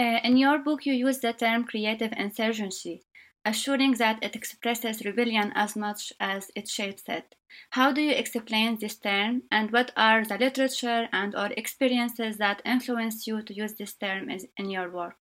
[0.00, 3.02] Uh, in your book, you use the term creative insurgency,
[3.44, 7.34] assuring that it expresses rebellion as much as it shapes it.
[7.68, 12.62] How do you explain this term, and what are the literature and or experiences that
[12.64, 15.18] influence you to use this term in your work?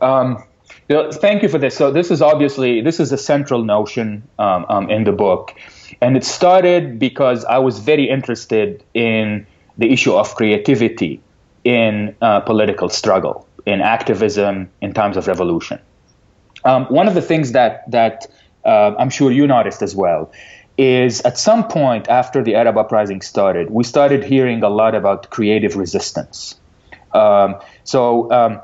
[0.00, 0.44] Um,
[0.88, 1.76] thank you for this.
[1.76, 5.56] So this is obviously this is a central notion um, um, in the book,
[6.00, 9.44] and it started because I was very interested in
[9.76, 11.20] the issue of creativity
[11.64, 15.78] in uh, political struggle, in activism, in times of revolution.
[16.64, 18.26] Um, one of the things that that
[18.64, 20.32] uh, I'm sure you noticed as well
[20.78, 25.28] is at some point after the Arab uprising started, we started hearing a lot about
[25.30, 26.56] creative resistance.
[27.12, 28.60] Um, so um,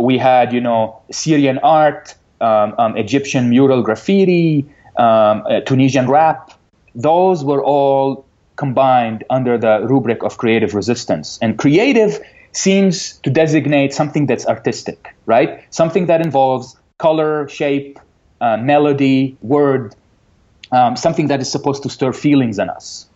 [0.00, 6.52] we had, you know, Syrian art, um, um Egyptian mural graffiti, um, uh, Tunisian rap.
[6.94, 8.24] Those were all
[8.56, 11.38] combined under the rubric of creative resistance.
[11.40, 12.20] And creative
[12.52, 15.64] seems to designate something that's artistic, right?
[15.70, 17.98] Something that involves color, shape,
[18.40, 19.94] uh, melody, word,
[20.72, 23.06] um, something that is supposed to stir feelings in us.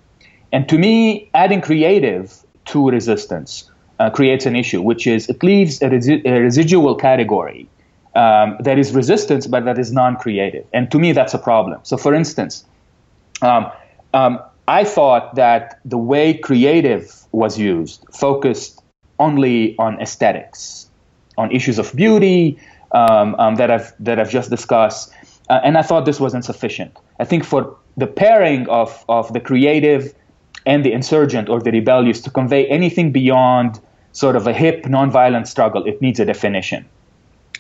[0.52, 5.80] And to me, adding creative to resistance uh, creates an issue, which is it leaves
[5.83, 7.69] a, resi- a residual category
[8.14, 10.67] um, that is resistance, but that is non creative.
[10.72, 11.80] And to me, that's a problem.
[11.83, 12.64] So, for instance,
[13.41, 13.70] um,
[14.12, 18.81] um, I thought that the way creative was used focused
[19.26, 20.88] only on aesthetics,
[21.36, 22.58] on issues of beauty
[23.00, 25.12] um, um, that, I've, that I've just discussed.
[25.48, 26.92] Uh, and I thought this was insufficient.
[27.18, 30.14] I think for the pairing of, of the creative
[30.66, 33.80] and the insurgent or the rebellious to convey anything beyond
[34.12, 36.84] sort of a hip nonviolent struggle, it needs a definition.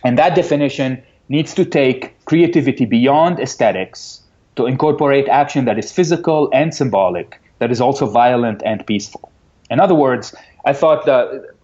[0.04, 4.22] And that definition needs to take creativity beyond aesthetics
[4.56, 9.30] to incorporate action that is physical and symbolic, that is also violent and peaceful.
[9.70, 11.06] In other words, I thought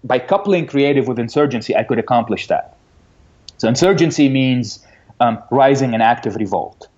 [0.05, 2.77] by coupling creative with insurgency, I could accomplish that.
[3.59, 4.85] So insurgency means
[5.21, 6.89] um, rising and active revolt.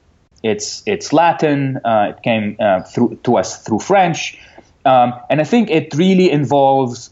[0.43, 1.79] It's it's Latin.
[1.85, 4.39] Uh, it came uh, through to us through French,
[4.85, 7.11] um, and I think it really involves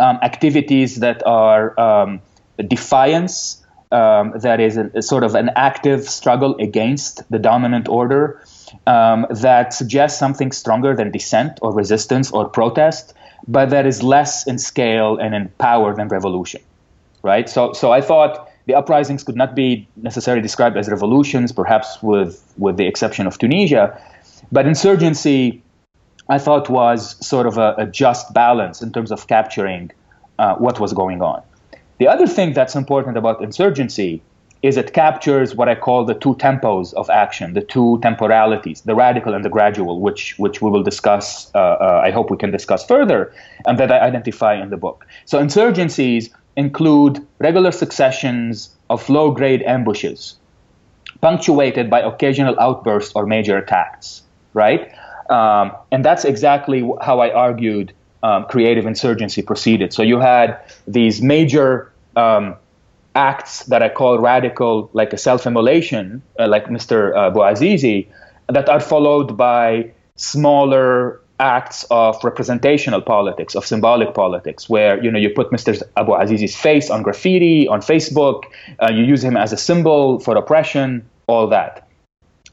[0.00, 2.20] um, activities that are um,
[2.68, 8.40] defiance, um, that is a, a sort of an active struggle against the dominant order,
[8.86, 13.14] um, that suggests something stronger than dissent or resistance or protest,
[13.46, 16.62] but that is less in scale and in power than revolution,
[17.22, 17.48] right?
[17.48, 22.42] So, so I thought the uprisings could not be necessarily described as revolutions, perhaps with,
[22.56, 24.00] with the exception of Tunisia.
[24.52, 25.62] But insurgency,
[26.28, 29.90] I thought, was sort of a, a just balance in terms of capturing
[30.38, 31.42] uh, what was going on.
[31.98, 34.22] The other thing that's important about insurgency
[34.62, 38.94] is it captures what I call the two tempos of action, the two temporalities, the
[38.94, 41.50] radical and the gradual, which which we will discuss.
[41.54, 43.32] Uh, uh, I hope we can discuss further,
[43.66, 45.06] and that I identify in the book.
[45.24, 50.36] So insurgencies include regular successions of low grade ambushes,
[51.20, 54.22] punctuated by occasional outbursts or major attacks,
[54.54, 54.92] right?
[55.28, 57.92] Um, and that's exactly how I argued
[58.22, 59.92] um, creative insurgency proceeded.
[59.92, 62.56] So you had these major um,
[63.14, 67.16] acts that I call radical, like a self immolation, uh, like Mr.
[67.16, 68.08] Uh, Bouazizi,
[68.48, 75.18] that are followed by smaller acts of representational politics, of symbolic politics, where you know
[75.18, 75.82] you put Mr.
[75.96, 78.44] Bouazizi's face on graffiti on Facebook,
[78.80, 81.88] uh, you use him as a symbol for oppression, all that.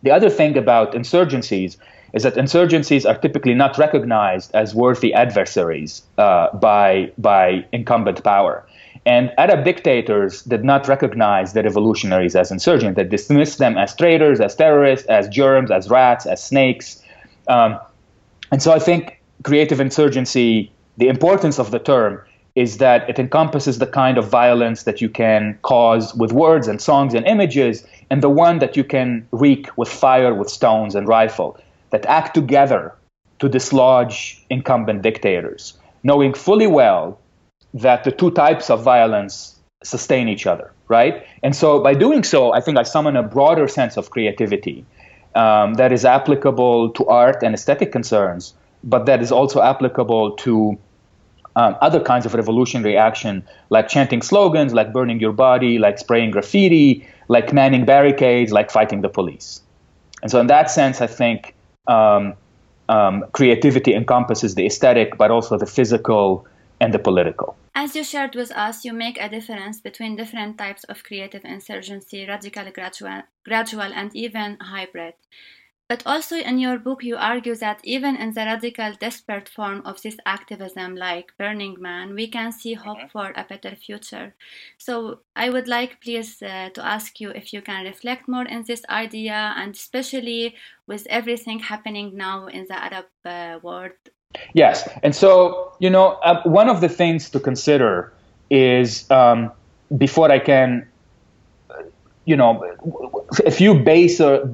[0.01, 1.77] The other thing about insurgencies
[2.13, 8.65] is that insurgencies are typically not recognized as worthy adversaries uh, by by incumbent power.
[9.05, 12.95] And Arab dictators did not recognize the revolutionaries as insurgents.
[12.95, 17.01] They dismissed them as traitors, as terrorists, as germs, as rats, as snakes.
[17.47, 17.79] Um,
[18.51, 22.21] and so I think creative insurgency, the importance of the term
[22.55, 26.81] is that it encompasses the kind of violence that you can cause with words and
[26.81, 31.07] songs and images, and the one that you can wreak with fire, with stones and
[31.07, 31.57] rifle,
[31.91, 32.93] that act together
[33.39, 37.17] to dislodge incumbent dictators, knowing fully well
[37.74, 41.25] that the two types of violence sustain each other, right?
[41.44, 44.86] And so by doing so, I think I summon a broader sense of creativity
[45.36, 50.77] um, that is applicable to art and aesthetic concerns, but that is also applicable to
[51.56, 56.31] um, other kinds of revolutionary action, like chanting slogans, like burning your body, like spraying
[56.31, 59.62] graffiti, like manning barricades, like fighting the police.
[60.22, 61.56] And so, in that sense, I think
[61.88, 62.33] um,
[62.88, 66.45] um creativity encompasses the aesthetic, but also the physical
[66.79, 67.55] and the political.
[67.75, 72.25] As you shared with us, you make a difference between different types of creative insurgency,
[72.27, 75.13] radical, gradual, gradual and even hybrid.
[75.89, 79.99] But also in your book, you argue that even in the radical, desperate form of
[80.03, 83.07] this activism, like Burning Man, we can see hope mm-hmm.
[83.07, 84.35] for a better future.
[84.77, 88.65] So I would like, please, uh, to ask you if you can reflect more in
[88.67, 90.55] this idea, and especially
[90.85, 93.97] with everything happening now in the Arab uh, world.
[94.53, 98.13] Yes, and so you know, uh, one of the things to consider
[98.49, 99.51] is um,
[99.97, 100.87] before I can
[102.29, 102.63] you know,
[103.43, 104.45] a few base, uh,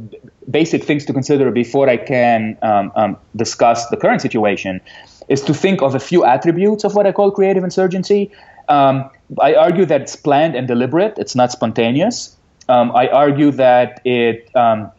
[0.50, 4.80] basic things to consider before I can um, um, discuss the current situation
[5.28, 8.32] is to think of a few attributes of what I call creative insurgency.
[8.70, 9.10] Um,
[9.42, 12.38] I argue that it's planned and deliberate, it's not spontaneous.
[12.70, 14.90] Um, I argue that it um,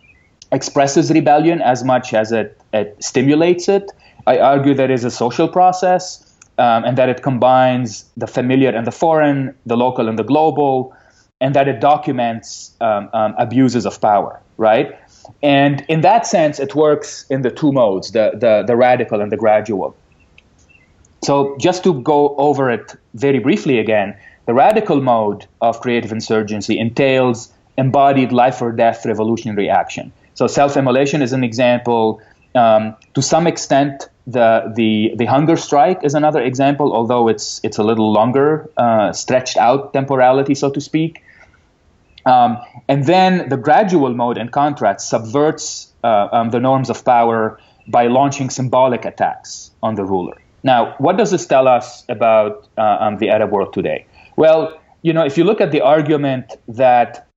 [0.53, 3.91] expresses rebellion as much as it, it, stimulates it.
[4.27, 6.23] I argue that it is a social process
[6.59, 10.95] um, and that it combines the familiar and the foreign, the local and the global
[11.41, 14.99] and that it documents um, um, abuses of power, right?
[15.43, 19.31] And in that sense, it works in the two modes, the, the, the radical and
[19.31, 19.95] the gradual.
[21.25, 26.79] So just to go over it very briefly again, the radical mode of creative insurgency
[26.79, 30.13] entails embodied life or death revolutionary action.
[30.35, 32.23] So self-immolation is an example.
[32.55, 37.79] Um, to some extent, the, the, the hunger strike is another example, although it's, it's
[37.79, 41.23] a little longer, uh, stretched out temporality, so to speak.
[42.25, 42.59] Um,
[42.89, 48.09] and then the gradual mode, in contrast, subverts uh, um, the norms of power by
[48.09, 50.37] launching symbolic attacks on the ruler.
[50.65, 54.07] Now, what does this tell us about uh, um, the Arab world today?
[54.37, 57.29] Well, you know, if you look at the argument that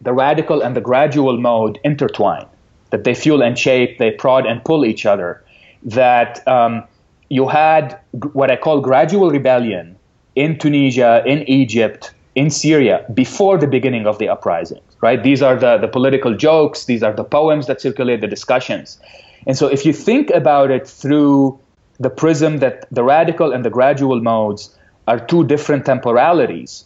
[0.00, 2.46] the radical and the gradual mode intertwine,
[2.90, 5.41] that they fuel and shape, they prod and pull each other,
[5.84, 6.84] that um,
[7.28, 7.98] you had
[8.32, 9.96] what I call gradual rebellion
[10.34, 15.22] in Tunisia, in Egypt, in Syria before the beginning of the uprisings, right?
[15.22, 18.98] These are the, the political jokes, these are the poems that circulate, the discussions.
[19.46, 21.58] And so if you think about it through
[21.98, 24.76] the prism that the radical and the gradual modes
[25.08, 26.84] are two different temporalities,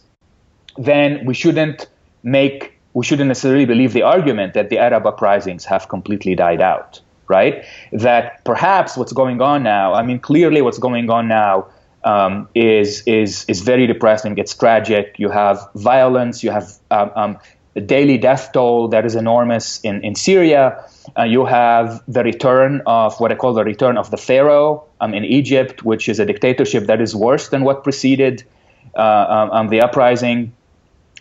[0.77, 1.87] then we shouldn't
[2.23, 6.99] make we shouldn't necessarily believe the argument that the Arab uprisings have completely died out,
[7.27, 7.65] right?
[7.91, 11.67] That perhaps what's going on now, I mean, clearly what's going on now
[12.03, 14.37] um, is is is very depressing.
[14.37, 15.15] It's tragic.
[15.17, 16.43] You have violence.
[16.43, 17.37] You have um, um,
[17.85, 20.85] daily death toll that is enormous in in Syria.
[21.17, 25.13] Uh, you have the return of what I call the return of the pharaoh um,
[25.13, 28.43] in Egypt, which is a dictatorship that is worse than what preceded
[28.95, 30.53] uh, um, um, the uprising.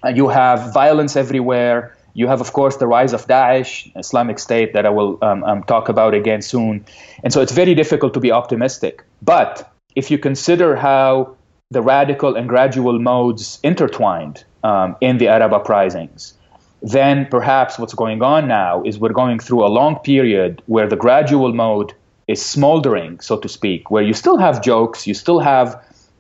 [0.04, 1.95] Uh, you have violence everywhere.
[2.16, 5.18] You have, of course, the rise of Daesh, Islamic State, that I will
[5.66, 6.82] talk about again soon.
[7.22, 9.04] And so it's very difficult to be optimistic.
[9.20, 11.36] But if you consider how
[11.70, 16.32] the radical and gradual modes intertwined um, in the Arab uprisings,
[16.80, 20.96] then perhaps what's going on now is we're going through a long period where the
[20.96, 21.92] gradual mode
[22.28, 25.68] is smoldering, so to speak, where you still have jokes, you still have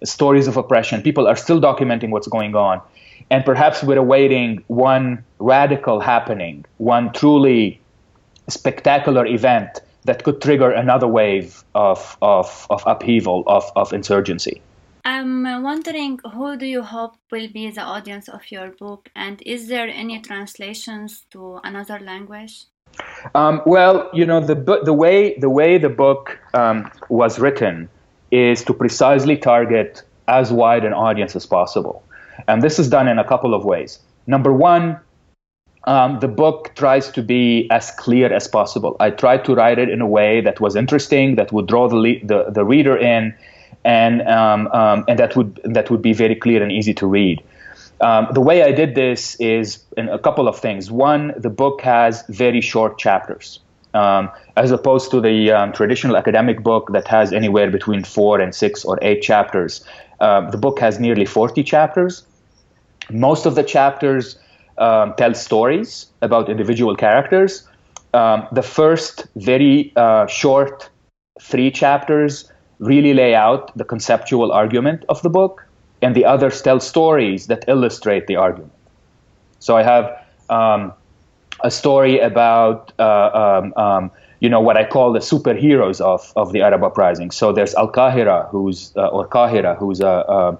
[0.04, 2.82] stories of oppression, people are still documenting what's going on.
[3.30, 7.80] And perhaps we're awaiting one radical happening, one truly
[8.48, 14.62] spectacular event that could trigger another wave of, of, of upheaval, of, of insurgency.
[15.04, 19.68] I'm wondering who do you hope will be the audience of your book, and is
[19.68, 22.64] there any translations to another language?
[23.34, 24.54] Um, well, you know, the,
[24.84, 27.88] the, way, the way the book um, was written
[28.30, 32.02] is to precisely target as wide an audience as possible.
[32.48, 33.98] And this is done in a couple of ways.
[34.26, 34.98] Number one,
[35.86, 38.96] um, the book tries to be as clear as possible.
[38.98, 41.96] I tried to write it in a way that was interesting, that would draw the
[41.96, 43.34] le- the, the, reader in,
[43.84, 47.42] and um, um, and that would that would be very clear and easy to read.
[48.00, 50.90] Um, the way I did this is in a couple of things.
[50.90, 53.60] One, the book has very short chapters,
[53.94, 58.52] um, as opposed to the um, traditional academic book that has anywhere between four and
[58.52, 59.84] six or eight chapters.
[60.18, 62.26] the book has nearly 40 chapters.
[63.10, 64.38] Most of the chapters
[64.78, 67.66] um, tell stories about individual characters.
[68.14, 70.90] Um, the first very uh, short
[71.40, 75.66] three chapters really lay out the conceptual argument of the book,
[76.02, 78.72] and the others tell stories that illustrate the argument.
[79.60, 80.92] So I have um,
[81.64, 84.10] a story about uh, um, um,
[84.40, 87.30] you know what I call the superheroes of, of the Arab uprising.
[87.30, 90.58] So there's Al Qahira, who's uh, or Qahira, who's a, a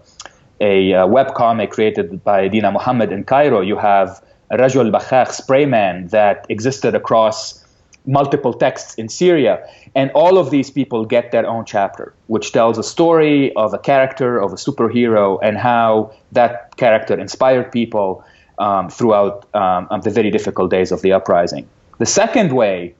[0.60, 6.10] a uh, web comic created by Deena Mohamed in Cairo, you have Rajul Bakhakh Sprayman
[6.10, 7.62] that existed across
[8.06, 9.68] multiple texts in Syria.
[9.94, 13.78] And all of these people get their own chapter, which tells a story of a
[13.78, 18.24] character, of a superhero, and how that character inspired people
[18.58, 21.68] um, throughout um, the very difficult days of the uprising.
[21.98, 22.94] The second way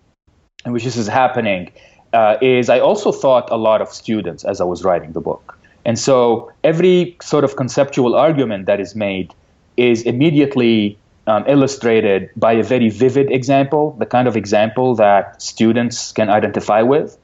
[0.65, 1.73] in which this is happening
[2.13, 5.59] uh, is I also thought a lot of students as I was writing the book.
[5.87, 9.33] And so every sort of conceptual argument that is made
[9.77, 16.11] is immediately um, illustrated by a very vivid example, the kind of example that students
[16.11, 17.17] can identify with.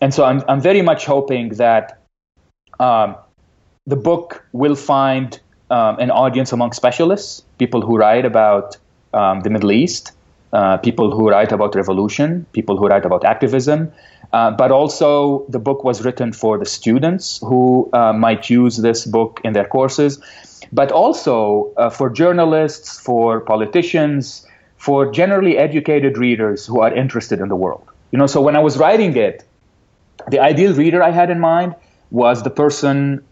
[0.00, 2.02] And so I'm, I'm very much hoping that
[2.80, 3.14] um,
[3.86, 5.38] the book will find
[5.70, 8.76] um, an audience among specialists, people who write about
[9.14, 10.10] um, the Middle East,
[10.52, 13.92] uh, people who write about revolution, people who write about activism.
[14.32, 19.06] Uh, but also, the book was written for the students who uh, might use this
[19.06, 20.20] book in their courses
[20.72, 27.48] but also uh, for journalists, for politicians, for generally educated readers who are interested in
[27.48, 27.88] the world.
[28.10, 29.44] You know, so when I was writing it,
[30.28, 31.74] the ideal reader I had in mind
[32.10, 33.24] was the person.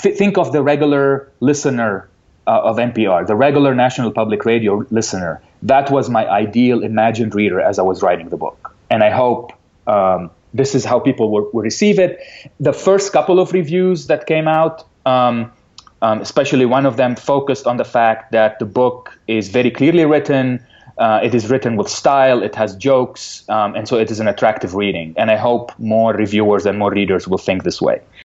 [0.00, 2.08] Th- think of the regular listener
[2.46, 5.42] uh, of NPR, the regular National Public Radio listener.
[5.62, 9.52] That was my ideal imagined reader as I was writing the book, and I hope.
[9.86, 12.20] Um, this is how people will, will, receive it.
[12.58, 15.52] The first couple of reviews that came out, um,
[16.02, 20.04] um, especially one of them focused on the fact that the book is very clearly
[20.04, 20.64] written.
[20.98, 24.28] Uh, it is written with style, it has jokes, um, and so it is an
[24.28, 25.14] attractive reading.
[25.16, 28.02] And I hope more reviewers and more readers will think this way.